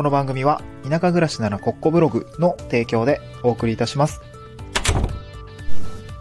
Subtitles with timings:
[0.00, 4.22] この番組は田舎暮らしならコッコブログの提供でお送りいたします。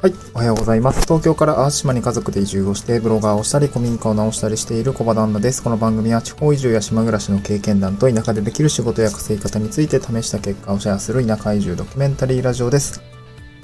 [0.01, 0.13] はい。
[0.33, 1.03] おはようございます。
[1.03, 5.63] 東京から淡島に家族で移住をして、ブロガーをしたり、古民家を直したりしている小場旦那です。
[5.63, 13.01] この番組は地方移住や島暮らしの経験談と田舎でできる仕事や稼ぎ方について試した結果をシェアする田舎移住ドキュメンタリーラジオです。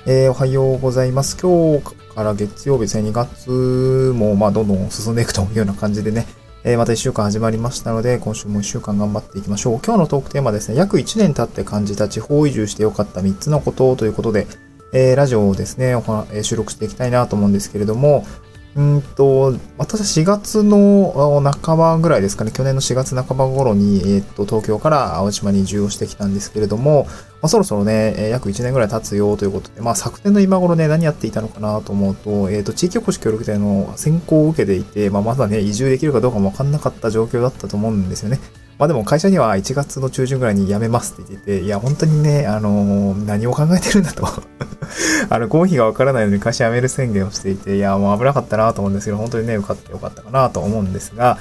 [0.05, 1.36] えー、おはようございます。
[1.36, 1.84] 今日
[2.16, 6.25] から月曜日ですね、2月もまあどんどん進んでいくというような感じでね、
[6.68, 9.80] え、また1週間始まりましたので、今週も1週間頑張っていきましょう。
[9.86, 14.48] 今日のトークテーマですね、約1年経って感じた地方移住してよかった3つのことということで、
[14.91, 15.96] えー、ラジオをですね、
[16.34, 18.26] え収録していきたいなと思うんですけれども、
[18.75, 27.11] うんと、私は4月の半ばぐらいですかね、去年の4月半ば頃に、えーと、東京から青島に移住をしてきたんですけれども、ま
[27.43, 38.41] あ、そろそろね、約1年ぐらい経つよということで、まあ、昨年の今頃ね、何やっていたのかなと思うと、えーと、地域おこし協力隊の選考を受けていて、まあ、まだね、移住できるかどうかもわかんなかった状況だったと思うんですよね。
[38.77, 44.27] まあでも会社には1月の中旬ぐらいに辞めますって言ってて、いや、本当にね、あのー何を考えてるんだと。
[45.29, 51.37] あの、合否がわからないのに会社辞める宣言をしていて、いや、もう危なかったなと思うんですけど、本当にね、受かってよかったかなと思うんですが、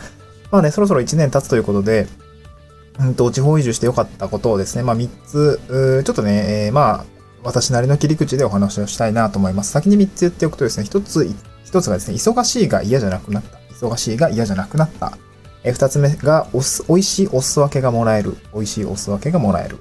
[0.52, 2.06] まあね、そろそろ1年経つということで、
[3.00, 5.60] うんと、地方移住してよかったことをですね、まあ3つ、
[6.04, 7.04] ちょっとね、えーまあ、
[7.42, 9.72] 私なりの切り口でお話をしたいなと思います。
[9.72, 11.28] 先に3つ言っておくとですね、1つ、
[11.66, 13.58] 1つがですね、忙しいが嫌じゃなくなった。
[13.74, 15.18] 忙しいが嫌じゃなくなった。
[15.64, 18.36] えー、2つ目がおす、美味しいお裾分けがもらえる。
[18.52, 19.78] 美味しいお裾分けがもらえる。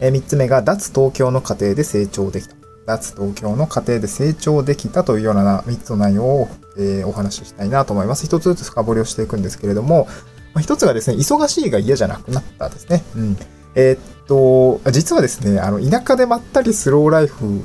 [0.00, 2.56] えー、3つ目が脱東京の過程で成長できた。
[2.86, 8.26] 脱東京の過程で成長できたというような3つの内容を、えーお話ししたいなと思います。
[8.26, 10.06] 1つずつ深掘りをしていくんですけれども、
[10.54, 13.02] まあ、1つがですね、忙しいが嫌じゃなくなったですね。
[13.16, 13.36] うん。
[13.74, 17.62] えーっと、実はですね、あの、田舎でまったりスローライフっ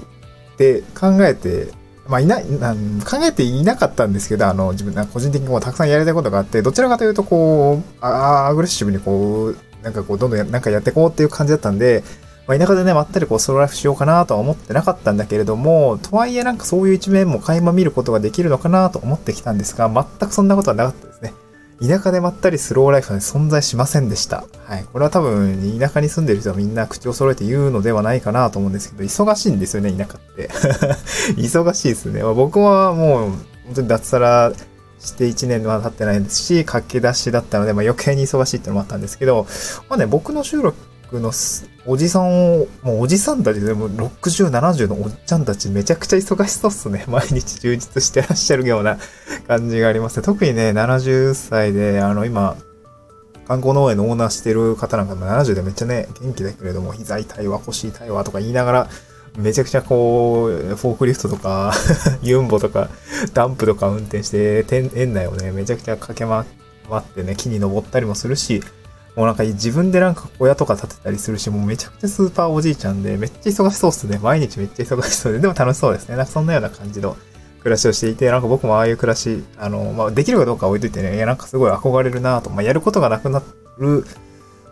[0.58, 1.70] て考えて、
[2.12, 2.76] まあ、いない、な
[3.10, 12.04] 考えていなかったんですけど、あの、自分、個人的にもたくさんやりたいことがあって、どちらかというと、こう、あアグレッシブにこう、なんかこう、どんどんやなんかやっていこうっていう感じだったんで、
[12.48, 21.11] まあ、田舎でね、まったりこう、スロライフしようかなとは思ってなかったんだけれども、とはいえなんかそういう一面も垣間見ることができるのかなと思ってきたんですが、全くそんなことはなかった。
[21.82, 24.46] 田舎でまったりスローライフは存在しませんでした。
[24.66, 24.86] はい。
[24.94, 30.50] これは多分、田舎に住んでる人はみんな口を揃えて言うのではないかなと思うんですけど、忙しいんですよね、田舎って。
[31.42, 32.22] 忙しいですね。
[32.22, 34.54] まあ、僕はもう、本当に脱サラ
[35.00, 39.48] して1年は経ってないですし、駆け出しだったので、まあ、余計に忙しいってのもあったんですけど、
[39.90, 40.78] まあね、僕の収録
[41.20, 41.32] の
[41.86, 47.06] おじさんを、もうおじさんたちでも60、70のおっちゃんたちめちゃくちゃ忙しそうっすね。
[47.10, 48.98] 毎日充実してらっしゃるような
[49.48, 50.22] 感じがあります。
[50.22, 52.56] 特にね、70歳で、あの、今、
[53.48, 58.90] 観光農園のオーナーしてる方なんかも70でめっちゃね、元気だけれども、膝痛いわ、腰痛いわとか言いながら、
[59.38, 61.74] めちゃくちゃこう、フォークリフトとか、
[62.22, 62.90] ユンボとか、
[63.34, 66.46] ダンプとか運転して、園内をね、めちゃくちゃ駆け回
[67.00, 68.62] ってね、木に登ったりもするし、
[69.16, 74.20] もうなんか自分でなんか小屋とか建てたりするし、もうめちゃくちゃスーパーおじいちゃんで、めっちゃ忙しそうっすね。
[74.20, 76.16] 毎日めっちゃ忙しそうで、でも楽しそうですね。
[76.16, 77.18] なんかそんなような感じの
[77.60, 83.44] 暮らしをしていて、なんか僕もああいう暮らし、あの、まあ、できるかどうか置いといてね、いや、なんかすごい憧れるなと、まあ、やることがなくな
[83.80, 84.06] る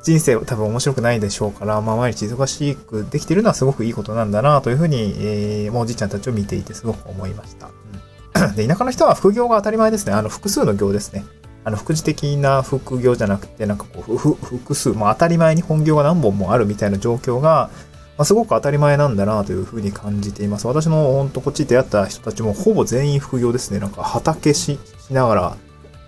[0.03, 7.67] 人生は多分面白くないでしょうから、まあ、毎日忙しくできてるのはすごくいいことなんだなというふうに、えー、もうおじいちゃんたちを見ていてすごく思いました。
[7.67, 7.99] うん
[8.55, 10.13] で、田舎の人は副業が当たり前ですね。
[10.13, 11.25] あの、複数の業ですね。
[11.69, 17.69] あの、副次的な副業じゃなくて、なんかこう、複数、まあ当たり前に本業が何本もあるみたいな状況が、
[18.17, 20.67] まあ、すごく当たり前なんだなというふうに感じています。
[20.67, 23.79] 私の本当こっちで出会った人たちもほぼ全員副業ですね。
[23.79, 24.79] なんか畑し
[25.11, 25.57] ながら、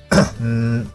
[0.41, 0.91] うん、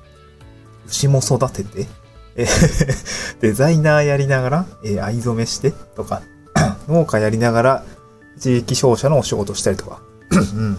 [0.88, 1.86] 牛も育てて、
[2.34, 2.46] え
[3.40, 6.22] デザイナーやりながら、えー藍染めしてとか、
[6.88, 7.84] 農家やりながら、
[8.38, 10.02] 地域商社のお仕事したりとか、
[10.34, 10.76] うん。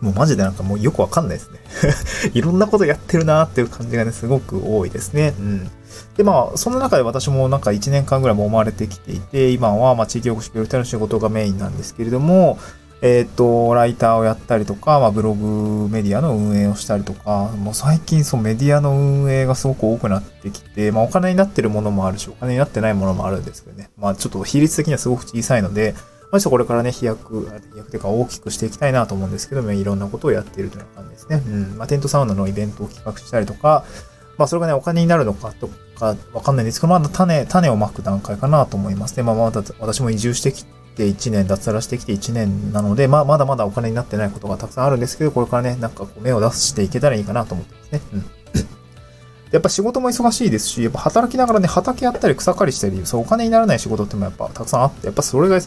[0.00, 1.58] もうマジでなんかもうよくわかんないですね。
[2.34, 5.34] いろんなことやってるなーっていう感じがね、すごく多いですね。
[5.38, 5.70] うん。
[6.16, 12.58] で、まあ、その中で私もなんか1年間ぐらいもまれてきていて、今はまあ地域おこし協力隊の仕事がメインなんですけれども、
[13.02, 23.88] えっ、と、ライターをやったりとか、まあ、ブログメディアの運営をしたりとか、もう最近そうメディアの運営がすごく多くなってきて、まあ、お金になってるものもあるし、お金になってないものもあるんですけどね。
[23.96, 25.94] まあ、ちょっと比率的にはすごく小さいので、
[26.32, 31.42] まあ、ちょっとこれからね、飛躍、飛躍というか大きくしていきたいなと思うんですけども、いろんなことをやっているという感じですね。
[31.44, 31.76] うん。
[31.76, 33.84] まあ、テントサウナのイベントを企画したりとか、
[34.38, 35.68] まあ、それがね、お金になるのかと
[35.98, 39.22] か、わかんないんですけど、まだ種、種をまく段階かなと思いますね。
[39.22, 40.64] まあ、まだ私も移住してき
[40.96, 48.00] て1年、脱サラしてきて1年なので、まあ、まだまだお金になってないことがたくさんあるんですけど、これからね、なんかこう、目を出していけたらいいかなと思ってますね。
[48.14, 48.24] うん。
[49.50, 55.60] やっぱ仕事も忙しいですし、やっぱ働きながらね、畑やったり草刈りしたり、そう、お金にならない仕事ってもやっぱたくさんあって、やっぱそれが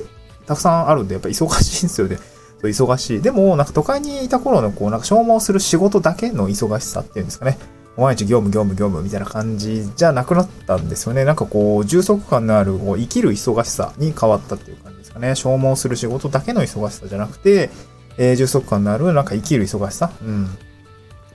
[0.45, 2.17] たくさんあるんで、やっぱ忙しいんですよね。
[2.61, 3.21] そう忙しい。
[3.21, 7.57] でも、なんか都会にいた頃のこう、なんか消耗する仕事だけの忙しさっていうんですかね。
[7.95, 11.25] 毎日業務業務業務みたいな感じじゃなくなったんですよね。
[11.25, 15.35] なんかこう、充足感のあるこう生きる忙しさに変わったっていう感じですかね。
[15.35, 17.69] 消耗する仕事だけの忙しさじゃなくて、
[18.17, 20.11] えー、充足感のあるなんか生きる忙しさ。
[20.21, 20.57] うん。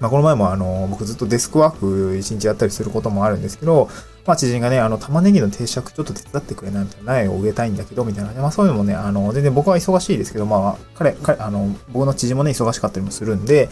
[0.01, 3.89] まあ、この前もあの、僕ずっとデスクワーク一日やったりすることもあるんですけど、
[4.29, 8.31] まあ、知人がね、あの、玉ねぎの定着ちょっと手伝ってくれないみたいな、苗を植えたいんだけど、みたいな。
[8.35, 13.71] まあ、そういうのもね、あの、全然僕は忙しいですけど、まあ、彼、彼、あの、僕の知人もね、忙しかったりもするんで、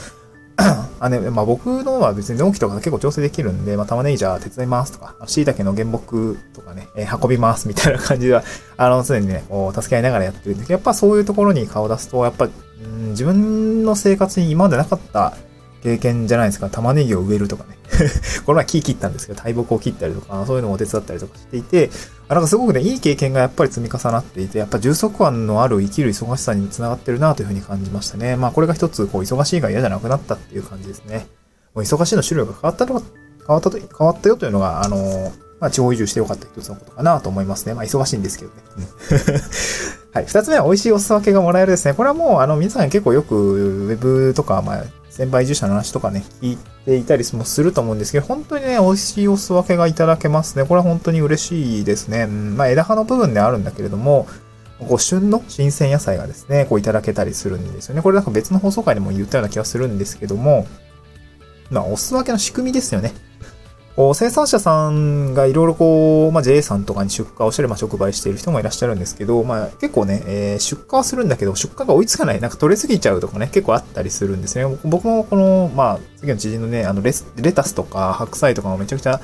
[1.00, 8.42] あね、まあ僕のは別に納期とか結構調整できるんで、まあ玉ねぎじゃあ手伝いますとか、椎茸の原木とかね、えー、運びますみたいな感じでは、
[8.78, 15.36] あの、常にね、こう、助け合いながらやってるんで、やっぱそういうところに顔を出すと、やっぱ、ん、自分の生活に今までなかった
[15.86, 16.68] 経験じゃないですか。
[16.68, 17.78] 玉ねぎを植えるとかね。
[18.44, 21.90] この前木切ったんですけど、大木を切ったりとか、そういうのを手伝ったりとかしていて、
[22.28, 28.34] なんかすごくね、いい経験がやっぱり積み重なっていて、やっぱ充足感のある生きる忙しさにつながってるなというふうに感じましたね。
[28.34, 31.28] まあこれが一つ、こう、忙しいが嫌じゃなくなったっていう感じですね。
[31.72, 33.00] もう忙しいの種類が変わったの
[33.46, 37.74] 変わったと、変わったよというのが、あのまあ地方移住してよかった一つのことかなと思いますね。
[37.74, 38.56] まあ忙しいんですけどね。
[40.16, 40.24] はい。
[40.26, 41.92] 二つ目は美味しいお裾分けがもらえるですね。
[41.92, 44.84] これはもう、あの、皆さん結構よく、ウェブとか、まあ、
[45.16, 50.66] 先輩移住者の話とかね、聞いていたりもすると思うんですけど、本当にね、美味しいお裾分けがいただけますね。
[50.66, 52.24] これは本当に嬉しいですね。
[52.24, 54.28] うん、まあ、枝葉の部分であるんだけれども、
[54.86, 58.02] こう、旬の新鮮野菜がですね、こういただけたりするんですよね。
[58.02, 60.66] これなんか別の放送回でも言ったような気がするんですけども、
[61.70, 63.14] まあ、お裾分けの仕組みですよね。
[64.14, 74.66] 生産者さんがいろいろこう、まあ、JA さんとかに出荷をしたり、まあ、直売している人もいらっしゃるんですけど、まあ、結構ね、えー、出荷はするんだけど、出荷が追いつかない、なんか取れすぎちゃうとかね、結構あったりするんですね。
[74.84, 79.18] 僕もこの、まあ、次の知人のね、あのレ、レタスとか白菜とかもめちゃくちゃ、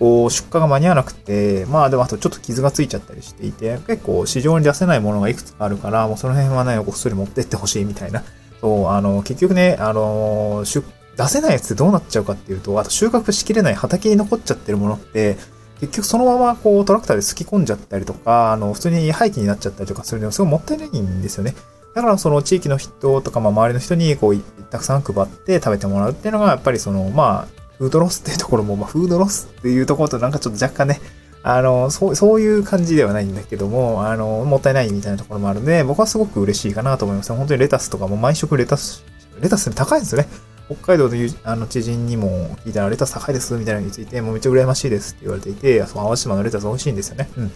[0.00, 8.24] こう、出荷が間に合わなくて、まあでもあとちょっと傷がついちゃったりしていて、結構市場に出せないものがいくつかあるから、もうその辺はね、こっそり持ってってほしいみたいな。
[8.60, 10.84] そう、あの、結局ね、あの、出
[11.16, 15.36] 出せないやつってどうなっちゃうかっていうと、あと収穫しきれない畑に残っちゃってるものって、
[15.80, 21.54] 結局そのままこうトラクターで突き込んじゃったりとか、あの、普通に廃棄になっちゃったりとかするのはすごいもったいないんですよね。
[21.94, 24.38] だからその地域の人とか、まあ周りの人にこう、
[24.70, 31.00] たくさん配って食べてもらうっていうのが、やっぱりその、まあ、フードロスっていうところも、まあ、フードロスっていうところとなんかちょっと若干ね、
[31.42, 37.32] あの、そう、そういう感じではないんだけども、あの、もったいないみたいなところもあるので、僕はすごく嬉しいかなと思います。
[37.32, 39.04] 本当にレタスとかも毎食レタス、
[39.40, 40.28] レタス高いんですよね。
[40.68, 41.14] 北海道の
[41.44, 47.28] あの知人にも聞いたらレタス高いですみたいなのについて、もうめっちゃ羨ましいですって言われていて、その淡島のレタス美味しいんですよね。
[47.36, 47.52] うん。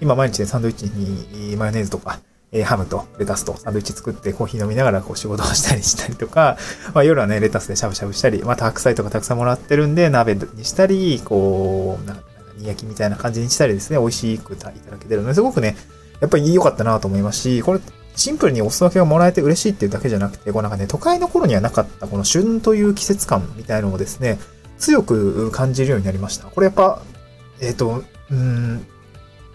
[0.00, 2.18] 今毎日ね、サンドイッチにマヨネーズとか、
[2.50, 6.58] えハムとレタスとサンドイッチ作ってコーヒー飲みながらこう仕事をしたりしたりとか、
[6.94, 12.22] まあ、夜はね、レタスでしゃぶしゃぶしたり、また白菜とかたくさんもらってるんで、鍋にしたり、こう、なんか
[12.58, 15.76] 煮焼きみたいな感じにしたりですね、美味しくいただけてるので、すごくね、
[16.20, 17.80] やっぱり良かったなと思いますし、これ
[18.14, 24.38] シンプルにお裾分けがもらえて嬉しいっていうだけじゃなくて、こうなんかね、都会の頃にはなかったこの旬という季節感みたいのをですね、
[24.78, 26.46] 強く感じるようになりました。
[26.46, 27.00] これやっぱ、
[27.60, 28.86] えっ、ー、と、うん、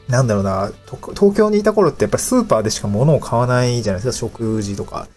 [0.08, 0.72] なんだろうな、
[1.16, 5.08] 東京にいた頃ってやっぱりスーパーでしか物を買わないじゃないですか、食事とか。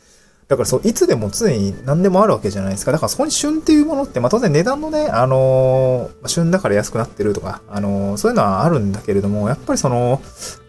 [0.48, 2.90] だからそう、いつでも常に何でもあるわけじゃないですか。
[2.90, 10.20] だからそこに旬っていうものって、まあ当然値段のね、あのー、旬だから安くなってるとか、あのー、そういうのはあるんだけれども、やっぱりその、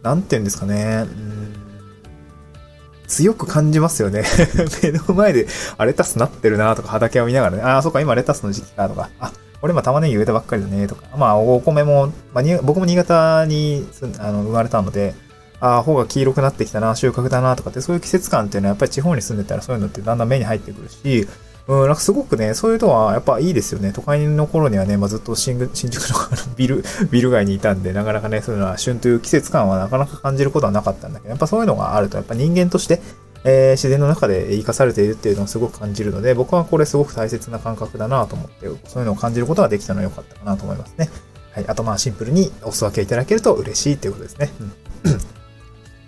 [0.04, 1.61] なんて言うんですかね、うん
[3.12, 4.24] 強く感じますよね。
[4.82, 5.46] 目の前で、
[5.78, 13.86] あ、レタスなってるなとか畑を見ながらね、あ、そっか、今レタスの時期かとか、あ、俺今玉ねぎ植えたばっかりだねとか、まあお米も、まあ、僕も新潟に
[14.18, 15.14] あの生まれたので、
[15.60, 21.28] あ、方が黄色くなってきたな、収穫だなとかって、そういう季節感っていうのはやっぱり地方に住んでたらそういうのってだんだん目に入ってくるし、
[21.68, 23.92] うん、なんかすごくね、そういうのはやっぱいいですよね。
[23.94, 26.16] 都会の頃にはね、まあ、ずっと新新宿の
[26.58, 33.02] ビル、ビル街にいたんで、なかなかね、そういうのは旬という季節感はなかなか感じることはなかったんだけど、やっぱそういうのがあると、やっぱ人間として、
[33.44, 41.10] えー、自然の中で生かされているっていうのをすごく感じるので、僕はこれすごく大切な感覚だなと思って、そういうのを感じることができたのは良かったかなと思いますね。
[41.54, 41.66] はい。
[41.68, 44.52] あと、まあ、シンプルにお裾分けいただけると嬉しいということですね。
[44.60, 44.64] う
[45.10, 45.18] ん。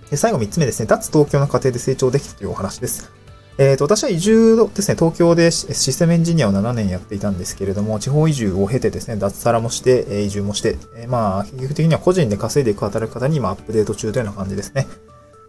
[0.10, 0.86] で最後3つ目ですね。
[0.86, 3.12] 脱東京の過程で成長できたというお話です。
[3.58, 14.88] えっ、ー、と、私は移住ですね、東京でシステムエンジニアを7年やっていたんですけれども、地方移住を経てですね、脱サラもして、移住もして、えー、まあ、結局的には個人で稼いでいく働き方に今アップデート中というような感じですね。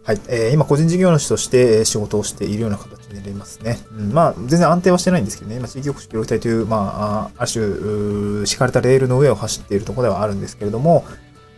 [0.03, 0.21] はい。
[0.27, 3.79] えー、今、個人事業主として仕事をしているような形になりますね。
[3.97, 11.05] うん、まあ、全然安定はしてないんですけどね、今、地域おこし協力隊という、まあ、ある種、敷かれたレールの上を走っているところではあるんですけれども、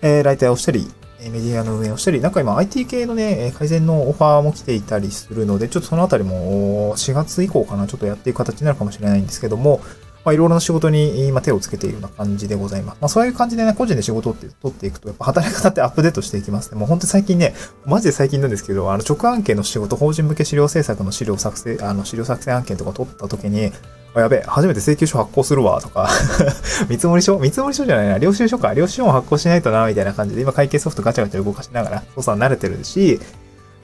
[0.01, 0.87] えー、ライターをしたり、
[1.19, 9.81] メディアの運営をしたり、なんか今 IT 系のね、改善のオファーも来ていたりするので、ちょっとそのあたりも4月以降かな、ちょっとやっていく形になるかもしれないんですけども、
[10.27, 12.97] まあ、いろいろな仕事に今手をつけているような感じでございます。
[12.99, 16.77] まあ、そういう感じでね、個人で仕事を取っていくと、やっぱ働き方ってアップデートしていきますね。
[16.77, 17.55] もう本当に最近ね、
[17.85, 23.71] マジで最近なんですけど、あの、直案件の仕事、法人向け資料制作の資料作成、あの、資料作成案件とか取った時に、
[24.13, 26.09] あやべえ、初めて請求書発行するわ、とか
[26.89, 27.37] 見積書？
[27.37, 28.73] 見積書じゃないな、領収書か。
[28.73, 33.19] 領収書も発行しないとな、みたいな感じで、今会計ソフトガチャガチャ動かしながら、操作慣れてるし、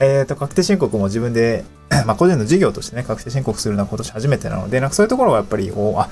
[0.00, 1.64] えっ、ー、と、確定申告も自分で
[2.06, 6.08] まあ、個人の事業としてね、確定申告するのは今年初めてなので、なんかそういうところはやっぱり、こう、あ、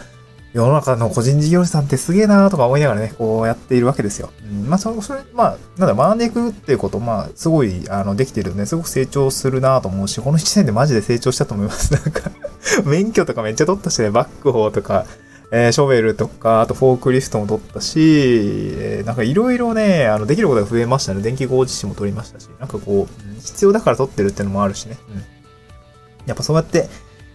[0.52, 4.30] 世の中の個人事業者さんってすげえなーとか思いながらね、こうやっているわけですよ。
[4.44, 11.92] うん、まあ、そそれ、まあ、なんだ、学んでいくっていうこと、まあ、すごい、あの、できてるんで、すごく成長するなと思うし、この1年でマジで成長したと思います。
[11.94, 12.30] なんか
[12.84, 15.06] 免許とかめっちゃ取ったしね、バックホーとか、
[15.50, 21.20] えー、ショベルとか、あとフォークリフトも取ったし、えー、なんかいろいろね、あの、できることが増えましたね。
[21.20, 24.96] 電気工事士も取りましたし、なんかこう、必要だから取ってるってのもあるしね。
[25.10, 25.16] うん。
[26.26, 26.88] やっぱそうやって、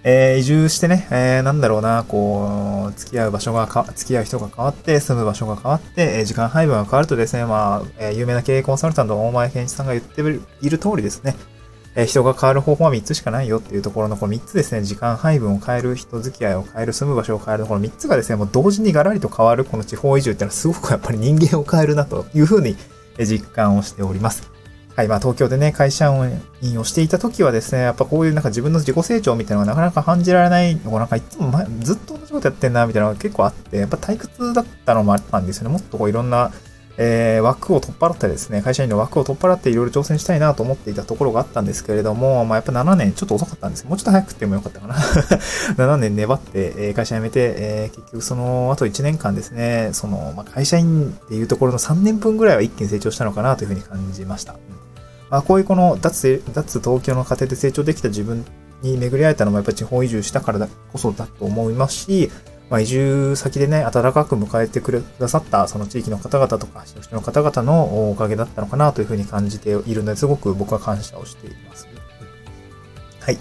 [0.04, 11.36] えー、移住してね、えー、なんだろうな、こう、付き合う場所がか、付き合う人が変わって、住む場所が変わって、えー、時間配分が変わるとですね、まあ、えー、有名な経営コンサルタントの大前健一さんが言っている通りですね、
[12.00, 22.78] え、人が変わる方法は3つしかないよっていうところのこの3つですね、時間配分を変える、人付き合いを変える、住む場所を変える、この3つがですね、もう同時にガラリと変わるこの地方移住っていうのはすごくやっぱり人間を変えるなというふうに
[23.18, 24.48] 実感をしております。
[24.96, 26.12] はい、まあ東京でね、会社
[26.62, 35.70] 員をしていた時はですね、やっぱこういうなんか自分の自己成長みたいなのがなかなか感じられないのが、なんかいつも前ずっと同じことやってんな、みたいなのが結構あって、やっぱ退屈だったのもあったんですよね。
[35.72, 36.52] もっとこういろんな、
[36.98, 44.96] えー、枠を取っ払ってですね、会社員の枠を取っ払っていろいろ挑戦したいなと思っていたところがあったんですけれども、まあやっぱ7年ちょっと遅かったんですもうちょっと早くってもよかったかな。
[45.78, 54.56] 7年粘って、え会社辞めて、えー、結局その後1年間ですね、その、まあ、会社員っていうところの3年分ぐらいは一気に成長したのかなというふうに感じました。
[55.30, 58.46] まあ、こういうこの脱、脱東京の過程で成長できた自分
[58.82, 62.32] に巡り会えたのもやっぱ地方移住したからこそだと思いますし、
[62.70, 71.88] まあ、移住先でね、温かく迎えてくれくださったその地域の方々とか、職種の方々のおかげだったのかなというふうに感じているので、すごく僕は感謝をしています。
[73.22, 73.36] はい。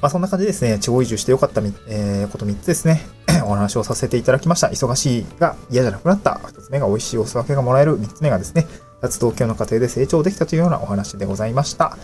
[0.00, 3.02] まあ、そんな感じですね、地方移住してよかった、えー、こと3つですね、
[3.44, 4.68] お話をさせていただきました。
[4.68, 6.40] 忙しいが嫌じゃなくなった。
[6.44, 8.00] 1つ目が美味しいお裾分けがもらえる。
[8.00, 8.66] 3つ目がですね、
[9.00, 11.98] 脱東京の過程で成長できたというようなお話でございました。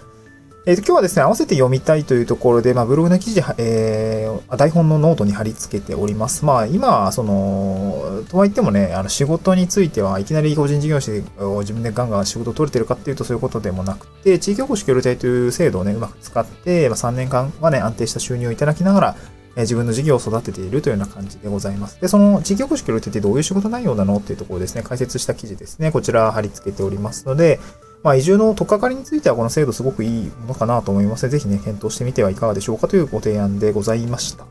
[0.68, 6.44] えー、今日はですね、合わせて読みたいというところで、まあ、ブログの記事、えー、台本のノートに貼り付けております。
[6.44, 19.16] まあ、今、その、とはいってもね、あの仕事についてはいきなり個人事業者を自分でガンガン仕事を取れてるかっていうとそういうことでもなくて、地域おこし協力隊という制度をね、うまく使って、まあ、3年間はね、安定した収入をいただきながら、
[19.54, 22.00] え自分の事業を育てているというような感じでございます。
[22.00, 27.60] で、その地域おこし協力隊ってどういう仕事内容なのっていうところですね、解説した記事ですね、こちら貼り付けておりますので、
[28.06, 34.46] まあ、移住の取っかかりについてはこの制度すごくいいものかなと思いますので、ぜひね、検討してみてはいかがでしょうかというご提案でございました。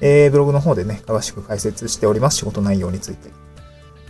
[0.00, 2.38] えー、ブログの方でね、詳しく解説しております。
[2.38, 3.30] 仕事内容について。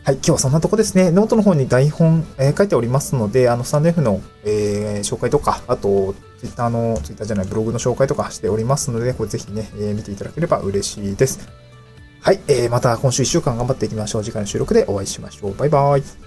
[0.03, 1.11] はい、今日はそんなとこですね。
[1.11, 11.47] ノートの方に台本、えー、書いておりますので、あの、スタンド F の、えー、紹介とか、あと、ツイッターの、ツイッターじゃない、ブログの紹介とかしておりますので、これぜひね、えー、見ていただければ嬉しいです。
[12.23, 14.25] はい、えー、また今週1週間頑張っていきましょう。
[14.25, 15.55] 次回の収録でお会いしましょう。
[15.55, 16.26] バイバイ。